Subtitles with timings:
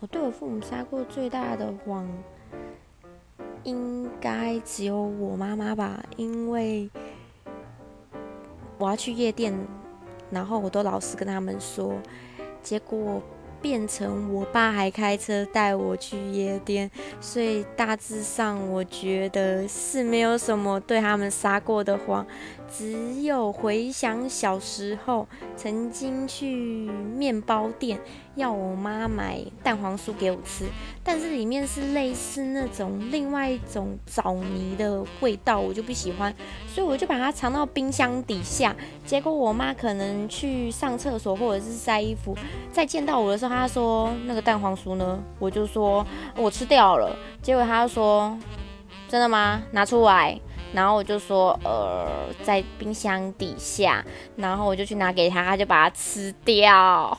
[0.00, 2.06] 我对我父母撒过最大的谎，
[3.64, 6.88] 应该只有我妈妈吧，因为
[8.78, 9.52] 我要去夜店，
[10.30, 11.94] 然后我都老实跟他们说，
[12.62, 13.22] 结果。
[13.60, 16.88] 变成我爸还开车带我去夜店，
[17.20, 22.24] 所以大致上我觉得是没有什么对他们撒过的谎，
[22.72, 27.98] 只有回想小时候曾经去面包店
[28.36, 30.66] 要我妈买蛋黄酥给我吃，
[31.02, 36.32] 但是里面是类似那种另外一种枣泥的味道，我就不喜欢，
[36.72, 38.76] 所以我就把它藏到冰箱底下。
[39.04, 42.36] 结果我妈可能去上厕所或者是晒衣服，
[42.70, 43.47] 再见到我的时候。
[43.48, 45.18] 他说那个蛋黄酥呢？
[45.38, 46.06] 我就说
[46.36, 47.16] 我吃掉了。
[47.40, 48.36] 结果他说
[49.08, 49.62] 真的吗？
[49.72, 50.38] 拿出来。
[50.72, 52.06] 然后我就说呃
[52.42, 54.04] 在冰箱底下。
[54.36, 57.18] 然后我就去拿给他，他就把它吃掉。